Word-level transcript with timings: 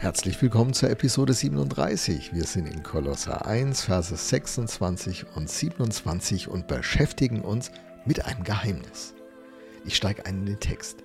Herzlich 0.00 0.40
willkommen 0.40 0.74
zur 0.74 0.90
Episode 0.90 1.32
37. 1.32 2.32
Wir 2.32 2.44
sind 2.44 2.72
in 2.72 2.84
Kolosser 2.84 3.46
1, 3.46 3.82
Verse 3.82 4.14
26 4.14 5.26
und 5.34 5.50
27 5.50 6.46
und 6.46 6.68
beschäftigen 6.68 7.40
uns 7.40 7.72
mit 8.06 8.24
einem 8.24 8.44
Geheimnis. 8.44 9.14
Ich 9.84 9.96
steige 9.96 10.24
ein 10.24 10.38
in 10.38 10.46
den 10.46 10.60
Text. 10.60 10.98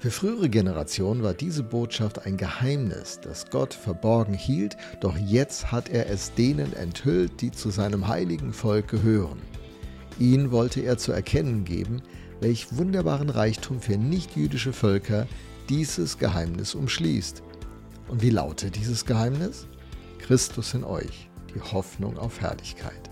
Für 0.00 0.10
frühere 0.10 0.48
Generationen 0.48 1.22
war 1.22 1.34
diese 1.34 1.62
Botschaft 1.62 2.26
ein 2.26 2.36
Geheimnis, 2.36 3.20
das 3.22 3.48
Gott 3.48 3.72
verborgen 3.72 4.34
hielt, 4.34 4.76
doch 4.98 5.16
jetzt 5.16 5.70
hat 5.70 5.88
er 5.88 6.10
es 6.10 6.34
denen 6.34 6.72
enthüllt, 6.72 7.40
die 7.40 7.52
zu 7.52 7.70
seinem 7.70 8.08
heiligen 8.08 8.52
Volk 8.52 8.88
gehören. 8.88 9.40
Ihnen 10.18 10.50
wollte 10.50 10.80
er 10.80 10.98
zu 10.98 11.12
erkennen 11.12 11.64
geben, 11.64 12.02
welch 12.40 12.76
wunderbaren 12.76 13.30
Reichtum 13.30 13.80
für 13.80 13.96
nichtjüdische 13.96 14.72
Völker 14.72 15.28
dieses 15.68 16.18
Geheimnis 16.18 16.74
umschließt 16.74 17.45
und 18.08 18.22
wie 18.22 18.30
lautet 18.30 18.76
dieses 18.76 19.04
Geheimnis? 19.04 19.66
Christus 20.18 20.74
in 20.74 20.84
euch, 20.84 21.28
die 21.54 21.60
Hoffnung 21.60 22.18
auf 22.18 22.40
Herrlichkeit. 22.40 23.10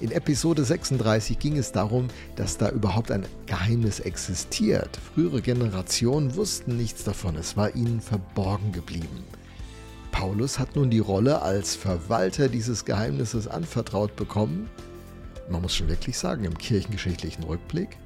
In 0.00 0.12
Episode 0.12 0.64
36 0.64 1.38
ging 1.40 1.56
es 1.56 1.72
darum, 1.72 2.06
dass 2.36 2.56
da 2.56 2.70
überhaupt 2.70 3.10
ein 3.10 3.26
Geheimnis 3.46 3.98
existiert. 3.98 4.96
Frühere 5.12 5.42
Generationen 5.42 6.36
wussten 6.36 6.76
nichts 6.76 7.02
davon, 7.02 7.34
es 7.36 7.56
war 7.56 7.74
ihnen 7.74 8.00
verborgen 8.00 8.70
geblieben. 8.70 9.24
Paulus 10.12 10.58
hat 10.58 10.76
nun 10.76 10.90
die 10.90 11.00
Rolle 11.00 11.42
als 11.42 11.74
Verwalter 11.74 12.48
dieses 12.48 12.84
Geheimnisses 12.84 13.48
anvertraut 13.48 14.14
bekommen. 14.14 14.70
Man 15.50 15.62
muss 15.62 15.74
schon 15.74 15.88
wirklich 15.88 16.16
sagen, 16.16 16.44
im 16.44 16.56
kirchengeschichtlichen 16.56 17.42
Rückblick, 17.44 17.98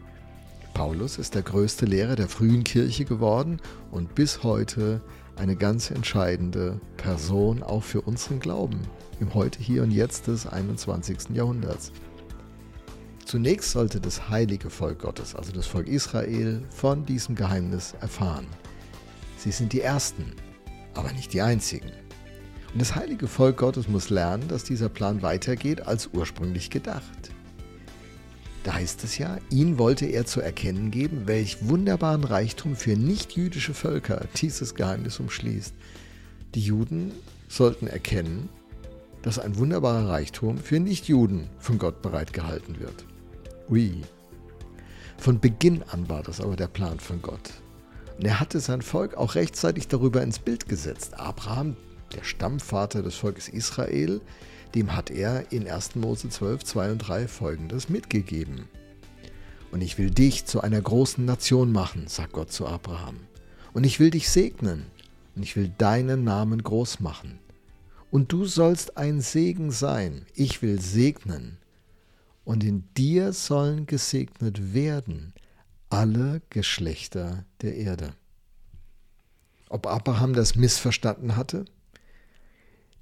Paulus 0.75 1.19
ist 1.19 1.35
der 1.35 1.43
größte 1.43 1.85
Lehrer 1.85 2.17
der 2.17 2.29
frühen 2.29 2.65
Kirche 2.65 3.05
geworden 3.05 3.61
und 3.91 4.15
bis 4.15 4.43
heute 4.43 5.03
eine 5.37 5.57
ganz 5.57 5.91
entscheidende 5.91 6.81
Person 6.97 7.63
auch 7.63 7.83
für 7.83 8.03
unseren 8.03 8.41
Glauben 8.41 8.81
im 9.21 9.35
Heute, 9.35 9.61
Hier 9.61 9.83
und 9.83 9.91
Jetzt 9.91 10.27
des 10.27 10.47
21. 10.47 11.31
Jahrhunderts. 11.35 11.93
Zunächst 13.25 13.71
sollte 13.71 14.01
das 14.01 14.29
heilige 14.29 14.69
Volk 14.69 14.99
Gottes, 14.99 15.35
also 15.35 15.53
das 15.53 15.67
Volk 15.67 15.89
Israel, 15.89 16.63
von 16.71 17.07
diesem 17.07 17.35
Geheimnis 17.35 17.95
erfahren. 18.01 18.47
Sie 19.37 19.53
sind 19.53 19.73
die 19.73 19.81
Ersten, 19.81 20.33
aber 20.95 21.13
nicht 21.13 21.33
die 21.33 21.41
Einzigen. 21.41 21.91
Und 22.73 22.81
das 22.81 22.95
heilige 22.95 23.27
Volk 23.27 23.59
Gottes 23.59 23.89
muss 23.89 24.11
lernen, 24.11 24.49
dass 24.49 24.65
dieser 24.65 24.89
Plan 24.89 25.23
weitergeht 25.23 25.87
als 25.87 26.11
ursprünglich 26.13 26.71
gedacht. 26.71 27.31
Da 28.65 28.75
heißt 28.75 29.03
es 29.03 29.19
ja, 29.19 29.39
ihn 29.51 29.79
wollte 29.79 30.07
er 30.07 30.25
zu 30.25 30.41
erkennen 30.41 30.91
geben, 30.91 31.27
welch 31.27 31.69
wunderbaren 31.69 32.23
Reichtum 32.23 32.77
für 32.77 32.97
nichtjüdische 32.97 33.75
Völker 33.75 34.27
dieses 34.37 34.75
Geheimnis 34.75 35.19
umschließt. 35.19 35.75
Die 36.55 36.61
Juden 36.61 37.13
sollten 37.49 37.89
erkennen, 37.89 38.49
dass 39.23 39.39
ein 39.39 39.57
wunderbarer 39.57 40.09
Reichtum 40.09 40.59
für 40.59 40.81
Nichtjuden 40.81 41.49
von 41.59 41.79
Gott 41.79 42.03
bereitgehalten 42.03 42.79
wird. 42.81 43.05
Ui. 43.71 44.03
Von 45.17 45.41
Beginn 45.41 45.83
an 45.85 46.09
war 46.09 46.23
das 46.23 46.41
aber 46.41 46.57
der 46.57 46.67
Plan 46.67 46.99
von 46.99 47.23
Gott. 47.23 47.51
Und 48.19 48.27
er 48.27 48.41
hatte 48.41 48.61
sein 48.61 48.83
Volk 48.83 49.15
auch 49.17 49.35
rechtzeitig 49.35 49.89
darüber 49.89 50.23
ins 50.23 50.39
Bild 50.39 50.69
gesetzt. 50.69 51.19
Abraham, 51.19 51.77
der 52.13 52.25
Stammvater 52.25 53.03
des 53.03 53.15
Volkes 53.15 53.49
Israel, 53.49 54.21
dem 54.75 54.95
hat 54.95 55.11
er 55.11 55.53
in 55.53 55.69
1. 55.69 55.97
Mose 55.97 56.29
12, 56.29 56.65
2 56.65 56.93
und 56.93 56.99
3 56.99 57.29
folgendes 57.29 57.89
mitgegeben. 57.89 58.69
Und 59.71 59.81
ich 59.81 59.99
will 59.99 60.11
dich 60.11 60.45
zu 60.45 60.61
einer 60.61 60.81
großen 60.81 61.25
Nation 61.25 61.73
machen, 61.73 62.07
sagt 62.07 62.33
Gott 62.33 62.53
zu 62.53 62.67
Abraham. 62.67 63.17
Und 63.73 63.85
ich 63.85 64.01
will 64.01 64.11
dich 64.11 64.29
segnen 64.29 64.87
und 65.35 65.43
ich 65.43 65.57
will 65.57 65.73
deinen 65.79 66.25
Namen 66.25 66.63
groß 66.63 67.01
machen. 67.01 67.39
Und 68.11 68.33
du 68.33 68.45
sollst 68.45 68.99
ein 68.99 69.23
Segen 69.23 69.71
sein. 69.71 70.27
Ich 70.35 70.61
will 70.61 70.81
segnen. 70.81 71.57
Und 72.45 72.65
in 72.65 72.85
dir 72.95 73.33
sollen 73.33 73.87
gesegnet 73.87 74.75
werden 74.75 75.33
alle 75.89 76.43
Geschlechter 76.51 77.45
der 77.63 77.77
Erde. 77.77 78.15
Ob 79.69 79.87
Abraham 79.87 80.35
das 80.35 80.55
missverstanden 80.55 81.37
hatte? 81.37 81.65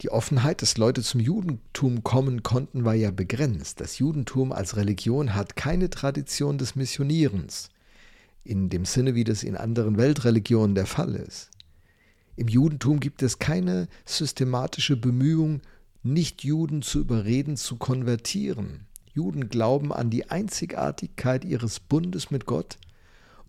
Die 0.03 0.11
Offenheit, 0.11 0.63
dass 0.63 0.79
Leute 0.79 1.03
zum 1.03 1.21
Judentum 1.21 2.03
kommen 2.03 2.43
konnten, 2.43 2.85
war 2.85 2.95
ja 2.95 3.11
begrenzt. 3.11 3.81
Das 3.81 3.99
Judentum 3.99 4.51
als 4.51 4.77
Religion 4.77 5.35
hat 5.35 5.57
keine 5.57 5.91
Tradition 5.91 6.57
des 6.57 6.75
Missionierens, 6.75 7.69
in 8.43 8.71
dem 8.71 8.87
Sinne, 8.87 9.15
wie 9.15 9.25
das 9.25 9.43
in 9.43 9.57
anderen 9.57 9.99
Weltreligionen 9.99 10.75
der 10.75 10.87
Fall 10.87 11.15
ist. 11.15 11.51
Im 12.37 12.49
Judentum 12.49 13.01
gibt 13.01 13.23
es 13.23 13.39
keine 13.39 13.89
systematische 14.07 14.97
Bemühung, 14.97 15.61
Nichtjuden 16.03 16.81
zu 16.81 17.01
überreden, 17.01 17.59
zu 17.59 17.77
konvertieren. 17.77 18.87
Juden 19.13 19.51
glauben 19.51 19.93
an 19.93 20.09
die 20.09 20.31
Einzigartigkeit 20.31 21.45
ihres 21.45 21.79
Bundes 21.79 22.31
mit 22.31 22.47
Gott 22.47 22.79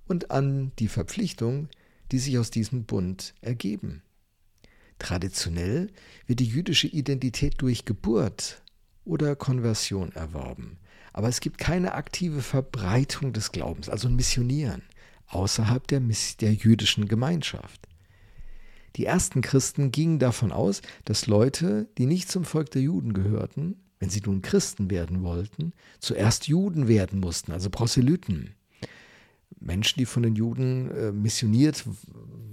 und 0.06 0.31
an 0.31 0.73
die 0.79 0.90
Verpflichtung, 0.90 1.69
die 2.11 2.19
sich 2.19 2.38
aus 2.38 2.51
diesem 2.51 2.84
Bund 2.84 3.34
ergeben. 3.40 4.01
Traditionell 5.01 5.89
wird 6.28 6.39
die 6.39 6.45
jüdische 6.45 6.88
Identität 6.88 7.56
durch 7.57 7.85
Geburt 7.85 8.62
oder 9.03 9.35
Konversion 9.35 10.12
erworben. 10.12 10.78
Aber 11.12 11.28
es 11.28 11.39
gibt 11.39 11.57
keine 11.57 11.95
aktive 11.95 12.44
Verbreitung 12.44 13.34
des 13.34 13.51
Glaubens, 13.51 13.90
also 13.90 14.07
ein 14.07 14.16
Missionieren, 14.16 14.84
außerhalb 15.28 15.88
der, 15.88 16.01
der 16.40 16.53
jüdischen 16.53 17.07
Gemeinschaft. 17.07 17.88
Die 18.95 19.06
ersten 19.06 19.41
Christen 19.41 19.91
gingen 19.91 20.19
davon 20.19 20.51
aus, 20.51 20.84
dass 21.03 21.25
Leute, 21.25 21.88
die 21.97 22.06
nicht 22.06 22.29
zum 22.29 22.45
Volk 22.45 22.69
der 22.69 22.84
Juden 22.84 23.13
gehörten, 23.13 23.81
wenn 24.00 24.11
sie 24.11 24.22
nun 24.22 24.44
Christen 24.44 24.91
werden 24.91 25.23
wollten, 25.23 25.73
zuerst 26.00 26.47
Juden 26.47 26.88
werden 26.88 27.19
mussten, 27.19 27.51
also 27.51 27.72
Proselyten. 27.72 28.53
Menschen, 29.61 29.99
die 29.99 30.05
von 30.05 30.23
den 30.23 30.35
Juden 30.35 30.91
äh, 30.91 31.11
missioniert 31.11 31.85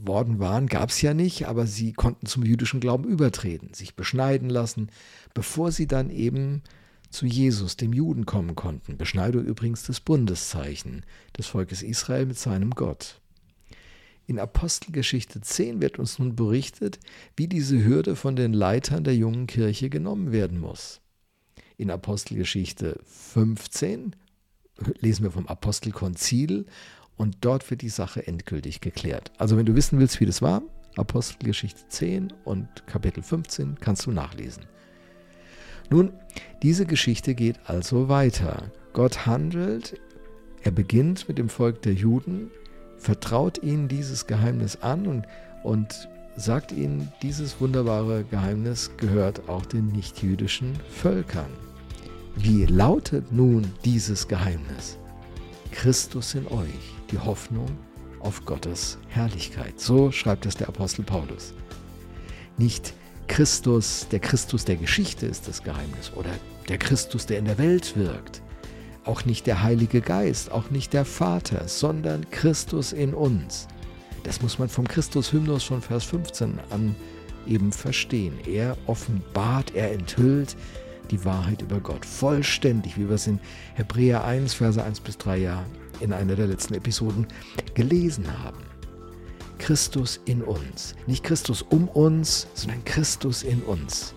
worden 0.05 0.39
waren, 0.39 0.67
gab 0.67 0.91
es 0.91 1.03
ja 1.03 1.15
nicht, 1.15 1.49
aber 1.49 1.67
sie 1.67 1.93
konnten 1.93 2.27
zum 2.27 2.45
jüdischen 2.45 2.81
Glauben 2.81 3.05
übertreten, 3.05 3.75
sich 3.75 3.97
beschneiden 3.97 4.51
lassen, 4.51 4.91
bevor 5.35 5.73
sie 5.73 5.87
dann 5.87 6.11
eben 6.11 6.63
zu 7.11 7.27
Jesus, 7.27 7.77
dem 7.77 7.95
Juden, 7.95 8.27
kommen 8.27 8.55
konnten. 8.55 8.99
Beschneidung 8.99 9.45
übrigens 9.45 9.85
das 9.85 10.01
Bundeszeichen 10.01 11.05
des 11.37 11.47
Volkes 11.47 11.83
Israel 11.83 12.27
mit 12.27 12.39
seinem 12.39 12.71
Gott. 12.71 13.21
In 14.27 14.39
Apostelgeschichte 14.39 15.41
10 15.41 15.81
wird 15.81 15.99
uns 15.99 16.19
nun 16.19 16.37
berichtet, 16.37 16.99
wie 17.35 17.49
diese 17.49 17.83
Hürde 17.83 18.15
von 18.15 18.37
den 18.37 18.53
Leitern 18.53 19.03
der 19.03 19.17
jungen 19.17 19.47
Kirche 19.47 19.89
genommen 19.89 20.33
werden 20.33 20.61
muss. 20.61 21.01
In 21.79 21.91
Apostelgeschichte 21.91 23.01
15 23.07 24.15
lesen 25.01 25.25
wir 25.25 25.31
vom 25.31 25.47
Apostelkonzil 25.47 26.67
und 27.17 27.39
dort 27.41 27.69
wird 27.71 27.83
die 27.83 27.89
Sache 27.89 28.27
endgültig 28.27 28.81
geklärt. 28.81 29.33
Also 29.39 29.57
wenn 29.57 29.67
du 29.67 29.75
wissen 29.75 29.99
willst, 29.99 30.21
wie 30.21 30.27
das 30.27 30.43
war, 30.43 30.63
Apostelgeschichte 30.97 31.89
10 31.89 32.33
und 32.45 32.69
Kapitel 32.87 33.23
15 33.23 33.79
kannst 33.81 34.07
du 34.07 34.13
nachlesen. 34.13 34.65
Nun, 35.91 36.13
diese 36.63 36.87
Geschichte 36.87 37.35
geht 37.35 37.59
also 37.65 38.09
weiter. 38.09 38.71
Gott 38.93 39.27
handelt, 39.27 40.01
er 40.63 40.71
beginnt 40.71 41.29
mit 41.29 41.39
dem 41.39 41.49
Volk 41.49 41.83
der 41.83 41.95
Juden, 41.95 42.51
vertraut 42.99 43.63
ihnen 43.63 43.89
dieses 43.89 44.27
Geheimnis 44.27 44.77
an 44.83 45.07
und, 45.07 45.25
und 45.63 46.09
sagt 46.37 46.73
ihnen, 46.73 47.13
dieses 47.23 47.61
wunderbare 47.61 48.25
Geheimnis 48.25 48.91
gehört 48.97 49.49
auch 49.49 49.67
den 49.67 49.89
nichtjüdischen 49.89 50.75
Völkern. 50.91 51.68
Wie 52.41 52.67
lautet 52.67 53.33
nun 53.33 53.67
dieses 53.85 54.29
Geheimnis? 54.29 54.97
Christus 55.73 56.37
in 56.37 56.47
euch, 56.47 56.95
die 57.11 57.19
Hoffnung 57.19 57.67
auf 58.21 58.45
Gottes 58.45 58.97
Herrlichkeit. 59.09 59.81
So 59.81 60.13
schreibt 60.13 60.47
es 60.47 60.55
der 60.55 60.69
Apostel 60.69 61.03
Paulus. 61.03 61.53
Nicht 62.57 62.95
Christus, 63.27 64.07
der 64.13 64.21
Christus 64.21 64.65
der 64.65 64.77
Geschichte 64.77 65.27
ist 65.27 65.49
das 65.49 65.65
Geheimnis 65.65 66.13
oder 66.15 66.31
der 66.69 66.79
Christus, 66.79 67.27
der 67.27 67.41
in 67.41 67.47
der 67.47 67.59
Welt 67.59 67.97
wirkt. 67.97 68.41
Auch 69.05 69.25
nicht 69.25 69.49
der 69.49 69.65
Heilige 69.65 70.01
Geist, 70.01 70.53
auch 70.53 70.71
nicht 70.71 70.93
der 70.93 71.05
Vater, 71.05 71.67
sondern 71.67 72.31
Christus 72.31 72.93
in 72.93 73.15
uns. 73.15 73.67
Das 74.23 74.43
muss 74.43 74.61
man 74.61 74.69
vom 74.69 74.87
Christus-Hymnus 74.87 75.65
von 75.65 75.83
Vers 75.83 76.05
15 76.05 76.61
an 76.71 76.95
eben 77.49 77.73
verstehen. 77.73 78.35
Er 78.47 78.77
offenbart, 78.87 79.75
er 79.75 79.91
enthüllt 79.91 80.57
die 81.11 81.25
Wahrheit 81.25 81.63
über 81.63 81.81
Gott 81.81 82.05
vollständig, 82.05 82.97
wie 82.97 83.09
wir 83.09 83.15
es 83.15 83.27
in 83.27 83.41
Hebräer 83.75 84.25
1, 84.25 84.55
Verse 84.55 84.83
1 84.83 85.01
bis 85.01 85.19
3 85.19 85.39
ja 85.39 85.65
in 86.01 86.13
einer 86.13 86.37
der 86.37 86.47
letzten 86.47 86.75
Episoden 86.75 87.27
gelesen 87.75 88.27
haben. 88.43 88.59
Christus 89.59 90.21
in 90.25 90.43
uns. 90.43 90.95
Nicht 91.07 91.25
Christus 91.25 91.63
um 91.63 91.89
uns, 91.89 92.47
sondern 92.55 92.85
Christus 92.85 93.43
in 93.43 93.63
uns. 93.63 94.15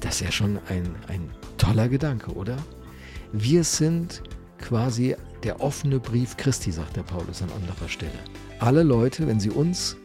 Das 0.00 0.16
ist 0.16 0.20
ja 0.20 0.32
schon 0.32 0.58
ein, 0.68 0.94
ein 1.08 1.30
toller 1.56 1.88
Gedanke, 1.88 2.32
oder? 2.32 2.56
Wir 3.32 3.64
sind 3.64 4.22
quasi 4.58 5.16
der 5.42 5.60
offene 5.60 5.98
Brief 5.98 6.36
Christi, 6.36 6.70
sagt 6.70 6.96
der 6.96 7.02
Paulus 7.02 7.42
an 7.42 7.50
anderer 7.52 7.88
Stelle. 7.88 8.18
Alle 8.58 8.82
Leute, 8.82 9.26
wenn 9.26 9.40
sie 9.40 9.50
uns 9.50 9.96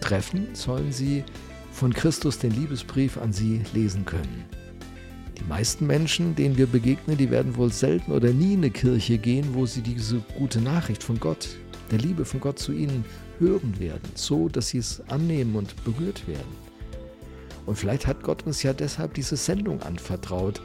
treffen, 0.00 0.48
sollen 0.54 0.92
sie 0.92 1.24
von 1.72 1.92
Christus 1.92 2.38
den 2.38 2.52
Liebesbrief 2.52 3.16
an 3.16 3.32
sie 3.32 3.62
lesen 3.72 4.04
können. 4.04 4.44
Die 5.42 5.48
meisten 5.48 5.88
Menschen, 5.88 6.36
denen 6.36 6.56
wir 6.56 6.68
begegnen, 6.68 7.16
die 7.16 7.28
werden 7.28 7.56
wohl 7.56 7.72
selten 7.72 8.12
oder 8.12 8.32
nie 8.32 8.52
in 8.52 8.60
eine 8.60 8.70
Kirche 8.70 9.18
gehen, 9.18 9.54
wo 9.54 9.66
sie 9.66 9.80
diese 9.80 10.22
gute 10.38 10.60
Nachricht 10.60 11.02
von 11.02 11.18
Gott, 11.18 11.48
der 11.90 11.98
Liebe 11.98 12.24
von 12.24 12.38
Gott 12.38 12.60
zu 12.60 12.70
ihnen 12.70 13.04
hören 13.40 13.80
werden, 13.80 14.08
so 14.14 14.48
dass 14.48 14.68
sie 14.68 14.78
es 14.78 15.02
annehmen 15.08 15.56
und 15.56 15.84
berührt 15.84 16.28
werden. 16.28 16.46
Und 17.66 17.76
vielleicht 17.76 18.06
hat 18.06 18.22
Gott 18.22 18.46
uns 18.46 18.62
ja 18.62 18.72
deshalb 18.72 19.14
diese 19.14 19.36
Sendung 19.36 19.82
anvertraut, 19.82 20.62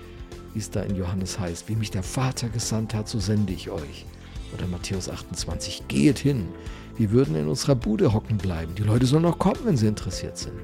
wie 0.53 0.59
es 0.59 0.69
da 0.69 0.81
in 0.81 0.95
Johannes 0.95 1.39
heißt, 1.39 1.67
wie 1.69 1.75
mich 1.75 1.89
der 1.89 2.03
Vater 2.03 2.47
gesandt 2.49 2.93
hat, 2.93 3.09
so 3.09 3.19
sende 3.19 3.53
ich 3.53 3.71
euch. 3.71 4.05
Oder 4.53 4.67
Matthäus 4.67 5.09
28, 5.09 5.87
geht 5.87 6.19
hin. 6.19 6.49
Wir 6.97 7.09
würden 7.09 7.35
in 7.35 7.47
unserer 7.47 7.75
Bude 7.75 8.13
hocken 8.13 8.37
bleiben. 8.37 8.75
Die 8.75 8.83
Leute 8.83 9.07
sollen 9.07 9.23
noch 9.23 9.39
kommen, 9.39 9.59
wenn 9.63 9.77
sie 9.77 9.87
interessiert 9.87 10.37
sind. 10.37 10.59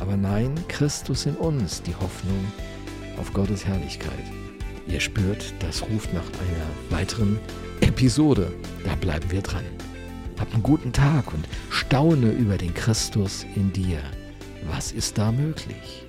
Aber 0.00 0.18
nein, 0.18 0.54
Christus 0.68 1.24
in 1.24 1.34
uns, 1.36 1.80
die 1.82 1.94
Hoffnung 1.94 2.44
auf 3.18 3.32
Gottes 3.32 3.66
Herrlichkeit. 3.66 4.24
Ihr 4.86 5.00
spürt, 5.00 5.52
das 5.60 5.82
ruft 5.82 6.12
nach 6.14 6.24
einer 6.26 6.98
weiteren 6.98 7.38
Episode. 7.80 8.52
Da 8.84 8.94
bleiben 8.94 9.30
wir 9.30 9.42
dran. 9.42 9.64
Hab 10.38 10.52
einen 10.54 10.62
guten 10.62 10.92
Tag 10.92 11.32
und 11.34 11.46
staune 11.70 12.30
über 12.30 12.56
den 12.56 12.72
Christus 12.72 13.44
in 13.54 13.72
dir. 13.72 14.00
Was 14.70 14.92
ist 14.92 15.18
da 15.18 15.32
möglich? 15.32 16.07